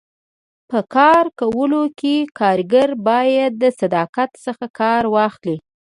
په 0.69 0.79
کار 0.95 1.23
کولو 1.39 1.81
کي 1.99 2.15
کاریګر 2.39 2.89
باید 3.07 3.51
د 3.61 3.63
صداقت 3.79 4.29
څخه 4.45 4.65
کار 4.79 5.03
واخلي. 5.15 5.57